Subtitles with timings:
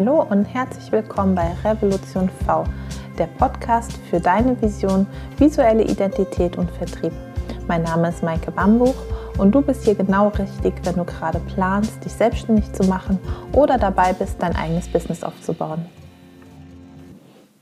[0.00, 2.62] Hallo und herzlich willkommen bei Revolution V,
[3.18, 7.10] der Podcast für deine Vision, visuelle Identität und Vertrieb.
[7.66, 8.94] Mein Name ist Maike Bambuch
[9.38, 13.18] und du bist hier genau richtig, wenn du gerade planst, dich selbstständig zu machen
[13.52, 15.84] oder dabei bist, dein eigenes Business aufzubauen.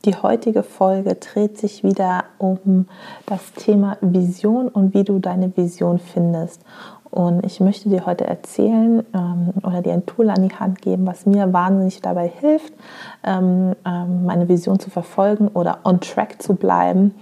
[0.05, 2.87] Die heutige Folge dreht sich wieder um
[3.25, 6.61] das Thema Vision und wie du deine Vision findest.
[7.11, 11.07] Und ich möchte dir heute erzählen ähm, oder dir ein Tool an die Hand geben,
[11.07, 12.73] was mir wahnsinnig dabei hilft,
[13.25, 17.15] ähm, ähm, meine Vision zu verfolgen oder on track zu bleiben.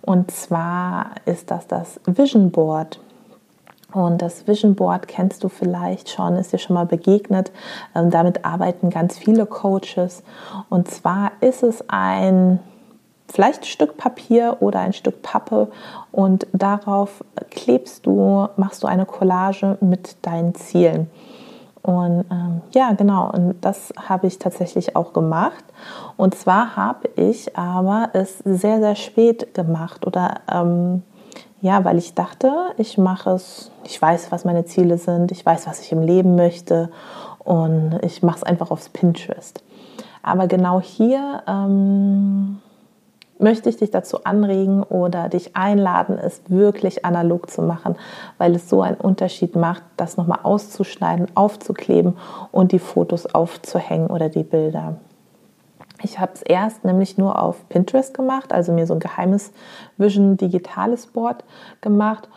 [0.00, 3.00] Und zwar ist das das Vision Board.
[3.92, 7.52] Und das Vision Board kennst du vielleicht schon, ist dir schon mal begegnet.
[7.94, 10.22] Ähm, damit arbeiten ganz viele Coaches.
[10.70, 12.58] Und zwar ist es ein
[13.32, 15.68] vielleicht ein Stück Papier oder ein Stück Pappe
[16.12, 21.10] und darauf klebst du, machst du eine Collage mit deinen Zielen.
[21.82, 25.64] Und ähm, ja, genau, und das habe ich tatsächlich auch gemacht.
[26.16, 31.02] Und zwar habe ich aber es sehr, sehr spät gemacht oder ähm,
[31.60, 35.66] ja, weil ich dachte, ich mache es, ich weiß, was meine Ziele sind, ich weiß,
[35.66, 36.90] was ich im Leben möchte
[37.38, 39.62] und ich mache es einfach aufs Pinterest.
[40.22, 42.61] Aber genau hier ähm,
[43.42, 47.96] möchte ich dich dazu anregen oder dich einladen, es wirklich analog zu machen,
[48.38, 52.16] weil es so einen Unterschied macht, das nochmal auszuschneiden, aufzukleben
[52.50, 54.96] und die Fotos aufzuhängen oder die Bilder.
[56.02, 59.52] Ich habe es erst nämlich nur auf Pinterest gemacht, also mir so ein geheimes
[59.96, 61.44] Vision digitales Board
[61.80, 62.28] gemacht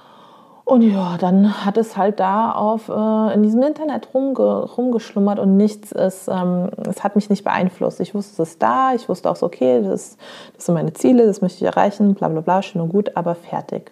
[0.65, 5.57] und ja, dann hat es halt da auf, äh, in diesem Internet rumge rumgeschlummert und
[5.57, 7.99] nichts ist, ähm, es hat mich nicht beeinflusst.
[7.99, 10.17] Ich wusste, es ist da, ich wusste auch so, okay, das,
[10.55, 13.35] das sind meine Ziele, das möchte ich erreichen, bla bla bla, schön und gut, aber
[13.35, 13.91] fertig.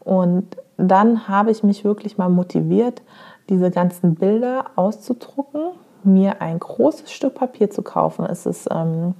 [0.00, 3.00] Und dann habe ich mich wirklich mal motiviert,
[3.48, 5.70] diese ganzen Bilder auszudrucken,
[6.04, 8.26] mir ein großes Stück Papier zu kaufen.
[8.26, 9.14] Es ist ähm,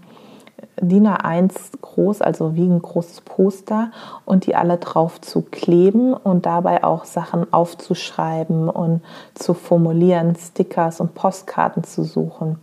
[0.81, 3.91] DIN A1 groß, also wie ein großes Poster
[4.25, 9.03] und die alle drauf zu kleben und dabei auch Sachen aufzuschreiben und
[9.35, 12.59] zu formulieren, Stickers und Postkarten zu suchen.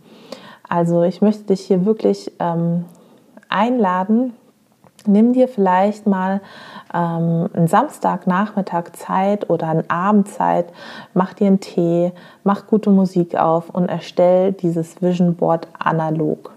[0.68, 2.86] Also ich möchte dich hier wirklich ähm,
[3.48, 4.32] einladen,
[5.06, 6.40] Nimm dir vielleicht mal
[6.94, 10.72] ähm, einen Samstagnachmittag Zeit oder einen Abendzeit,
[11.12, 12.12] mach dir einen Tee,
[12.42, 16.53] mach gute Musik auf und erstell dieses Vision Board analog.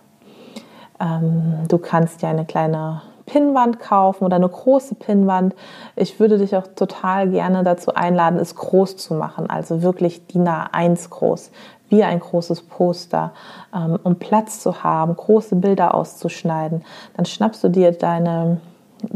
[1.00, 5.54] Ähm, du kannst dir eine kleine Pinnwand kaufen oder eine große Pinnwand.
[5.96, 10.48] Ich würde dich auch total gerne dazu einladen, es groß zu machen, also wirklich DIN
[10.48, 11.52] A1 groß,
[11.90, 13.32] wie ein großes Poster,
[13.76, 16.84] ähm, um Platz zu haben, große Bilder auszuschneiden.
[17.16, 18.60] Dann schnappst du dir deine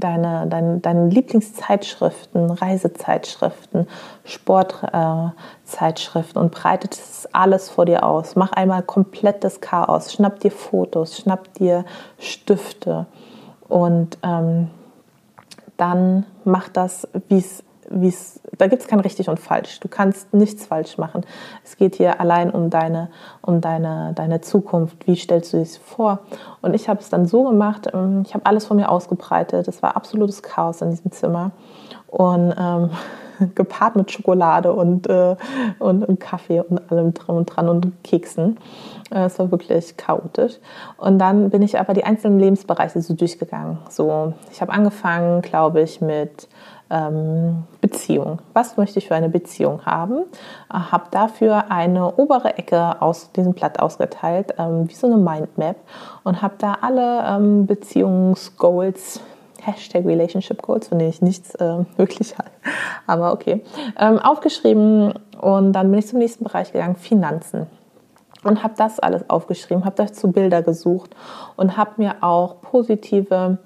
[0.02, 3.88] deine, deine, deine Lieblingszeitschriften, Reisezeitschriften,
[4.26, 8.36] Sportzeitschriften äh, und breitet es alles vor dir aus.
[8.36, 10.12] Mach einmal komplettes Chaos.
[10.12, 11.86] Schnapp dir Fotos, schnapp dir
[12.20, 13.06] Stifte
[13.70, 14.70] und ähm,
[15.78, 17.64] dann mach das, wie es,
[18.58, 19.80] da gibt es kein richtig und falsch.
[19.80, 21.26] Du kannst nichts falsch machen.
[21.64, 23.10] Es geht hier allein um deine,
[23.42, 25.08] um deine, deine Zukunft.
[25.08, 26.20] Wie stellst du es vor?
[26.62, 29.68] Und ich habe es dann so gemacht, ähm, ich habe alles von mir ausgebreitet.
[29.68, 31.52] Es war absolutes Chaos in diesem Zimmer.
[32.08, 32.90] Und ähm,
[33.56, 35.36] gepaart mit Schokolade und, äh,
[35.80, 38.58] und, und, Kaffee und allem drum und dran und Keksen.
[39.12, 40.60] Äh, es war wirklich chaotisch.
[40.98, 43.80] Und dann bin ich aber die einzelnen Lebensbereiche so durchgegangen.
[43.90, 46.48] So, ich habe angefangen, glaube ich, mit
[46.92, 48.40] ähm, Beziehung.
[48.54, 50.26] Was möchte ich für eine Beziehung haben?
[50.72, 55.78] Äh, habe dafür eine obere Ecke aus diesem Blatt ausgeteilt, ähm, wie so eine Mindmap
[56.24, 59.22] und habe da alle ähm, Beziehungsgoals
[59.62, 62.50] Hashtag Relationship Goals, von denen ich nichts äh, wirklich habe.
[63.08, 63.64] Aber okay.
[63.98, 67.68] Ähm, aufgeschrieben und dann bin ich zum nächsten Bereich gegangen, Finanzen.
[68.44, 71.16] Und habe das alles aufgeschrieben, habe dazu Bilder gesucht
[71.58, 73.60] und habe mir auch positive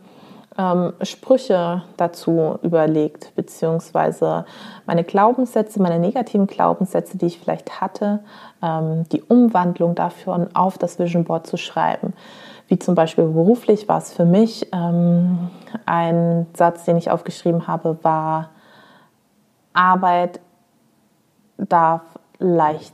[0.58, 4.46] ähm, Sprüche dazu überlegt, beziehungsweise
[4.86, 8.20] meine Glaubenssätze, meine negativen Glaubenssätze, die ich vielleicht hatte,
[8.62, 12.14] ähm, die Umwandlung dafür auf das Vision Board zu schreiben
[12.68, 14.68] wie zum Beispiel beruflich war es für mich.
[14.74, 15.50] Ähm,
[15.86, 18.50] ein Satz, den ich aufgeschrieben habe, war,
[19.74, 20.40] Arbeit
[21.58, 22.02] darf
[22.40, 22.94] leicht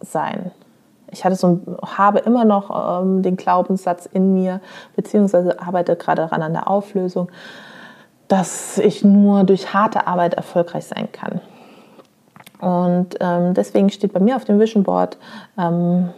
[0.00, 0.52] sein.
[1.10, 4.60] Ich hatte so, habe immer noch ähm, den Glaubenssatz in mir,
[4.96, 7.30] beziehungsweise arbeite gerade daran an der Auflösung,
[8.28, 11.40] dass ich nur durch harte Arbeit erfolgreich sein kann.
[12.60, 15.16] Und ähm, deswegen steht bei mir auf dem Vision Board,
[15.56, 16.10] ähm,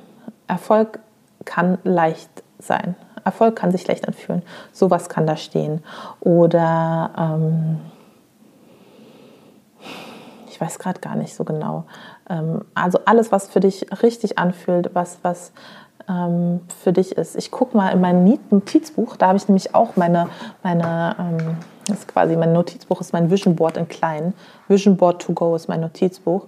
[0.46, 0.98] Erfolg
[1.44, 2.96] kann leicht sein.
[3.25, 4.42] Erfolg kann sich schlecht anfühlen.
[4.72, 5.82] Sowas kann da stehen.
[6.20, 7.81] Oder ähm,
[10.61, 11.85] ich weiß gerade gar nicht so genau.
[12.29, 15.53] Ähm, also alles, was für dich richtig anfühlt, was, was
[16.07, 17.35] ähm, für dich ist.
[17.37, 20.29] Ich gucke mal in mein Notizbuch, da habe ich nämlich auch meine,
[20.62, 24.35] meine ähm, das ist quasi mein Notizbuch, ist mein Vision Board in klein.
[24.69, 26.47] Vision Board to go ist mein Notizbuch.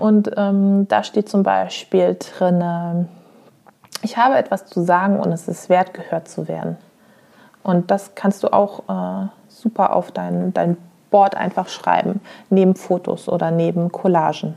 [0.00, 3.08] Und ähm, da steht zum Beispiel drin,
[4.02, 6.76] ich habe etwas zu sagen und es ist wert, gehört zu werden.
[7.62, 10.76] Und das kannst du auch äh, super auf dein, dein
[11.14, 12.20] Board einfach schreiben,
[12.50, 14.54] neben Fotos oder neben Collagen.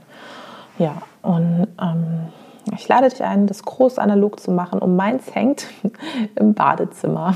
[0.79, 2.29] Ja, und ähm,
[2.73, 4.79] ich lade dich ein, das groß analog zu machen.
[4.79, 5.67] Und meins hängt
[6.35, 7.35] im Badezimmer.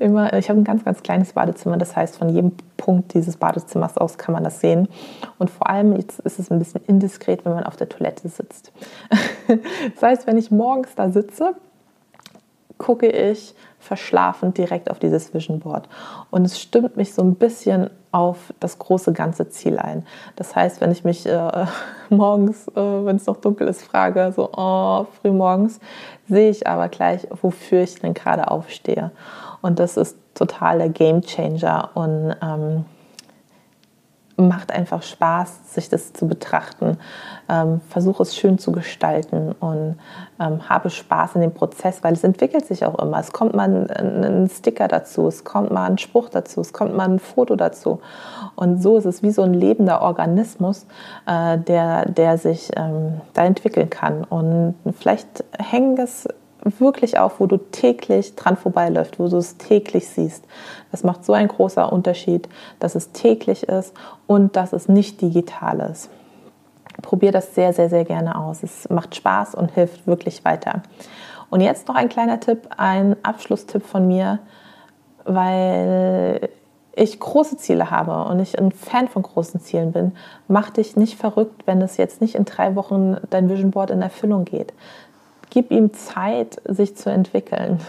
[0.00, 1.76] Immer, ich habe ein ganz, ganz kleines Badezimmer.
[1.76, 4.88] Das heißt, von jedem Punkt dieses Badezimmers aus kann man das sehen.
[5.38, 8.72] Und vor allem jetzt ist es ein bisschen indiskret, wenn man auf der Toilette sitzt.
[9.94, 11.54] Das heißt, wenn ich morgens da sitze,
[12.84, 15.88] gucke ich verschlafen direkt auf dieses Vision Board.
[16.30, 20.06] Und es stimmt mich so ein bisschen auf das große ganze Ziel ein.
[20.36, 21.66] Das heißt, wenn ich mich äh,
[22.10, 25.80] morgens, äh, wenn es noch dunkel ist, frage, so oh, früh morgens,
[26.28, 29.12] sehe ich aber gleich, wofür ich denn gerade aufstehe.
[29.62, 32.84] Und das ist total der Game Changer und ähm,
[34.36, 36.98] macht einfach Spaß, sich das zu betrachten.
[37.48, 39.96] Ähm, versuche es schön zu gestalten und
[40.40, 43.18] ähm, habe Spaß in dem Prozess, weil es entwickelt sich auch immer.
[43.18, 46.96] Es kommt mal ein, ein, Sticker dazu, es kommt mal ein Spruch dazu, es kommt
[46.96, 48.00] mal ein Foto dazu.
[48.56, 50.86] Und so ist es wie so ein lebender Organismus,
[51.26, 54.24] äh, der, der sich ähm, da entwickeln kann.
[54.24, 56.28] Und vielleicht hängen es
[56.64, 60.44] wirklich auf, wo du täglich dran vorbeiläufst, wo du es täglich siehst.
[60.90, 62.48] Das macht so einen großen Unterschied,
[62.80, 63.94] dass es täglich ist
[64.26, 66.10] und dass es nicht digital ist.
[67.02, 68.62] Probier das sehr, sehr, sehr gerne aus.
[68.62, 70.82] Es macht Spaß und hilft wirklich weiter.
[71.50, 74.38] Und jetzt noch ein kleiner Tipp, ein Abschlusstipp von mir,
[75.24, 76.48] weil
[76.96, 80.12] ich große Ziele habe und ich ein Fan von großen Zielen bin,
[80.46, 84.00] mach dich nicht verrückt, wenn es jetzt nicht in drei Wochen dein Vision Board in
[84.00, 84.72] Erfüllung geht
[85.54, 87.78] gib ihm Zeit, sich zu entwickeln.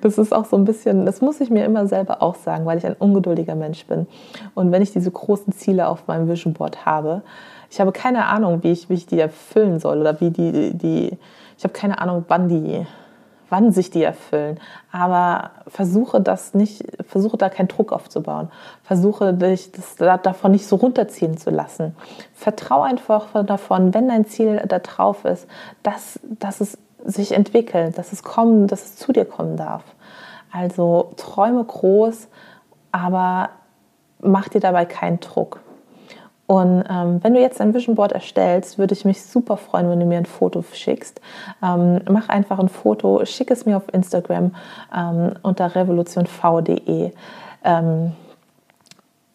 [0.00, 2.78] Das ist auch so ein bisschen, das muss ich mir immer selber auch sagen, weil
[2.78, 4.08] ich ein ungeduldiger Mensch bin.
[4.56, 7.22] Und wenn ich diese großen Ziele auf meinem Vision Board habe,
[7.70, 11.16] ich habe keine Ahnung, wie ich, wie ich die erfüllen soll oder wie die, die,
[11.56, 12.84] ich habe keine Ahnung, wann die,
[13.52, 14.58] wann sich die erfüllen.
[14.90, 18.50] Aber versuche das nicht, versuche da keinen Druck aufzubauen.
[18.82, 21.94] Versuche dich das, davon nicht so runterziehen zu lassen.
[22.32, 25.46] Vertraue einfach davon, wenn dein Ziel da drauf ist,
[25.82, 29.84] dass, dass es sich entwickelt, dass es kommen, dass es zu dir kommen darf.
[30.50, 32.28] Also träume groß,
[32.90, 33.50] aber
[34.20, 35.60] mach dir dabei keinen Druck.
[36.46, 40.00] Und ähm, wenn du jetzt ein Vision Board erstellst, würde ich mich super freuen, wenn
[40.00, 41.20] du mir ein Foto schickst.
[41.62, 44.54] Ähm, mach einfach ein Foto, schick es mir auf Instagram
[44.94, 47.12] ähm, unter revolutionv.de.
[47.64, 48.12] Ähm,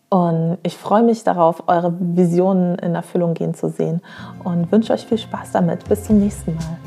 [0.10, 4.02] und ich freue mich darauf, eure Visionen in Erfüllung gehen zu sehen
[4.44, 5.88] und wünsche euch viel Spaß damit.
[5.90, 6.87] Bis zum nächsten Mal.